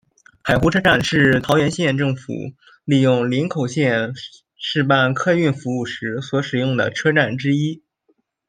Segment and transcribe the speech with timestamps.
[0.41, 2.33] 海湖车站是桃园县政府
[2.85, 4.13] 利用林口线
[4.57, 7.83] 试办客运服务时所使用的车站之一。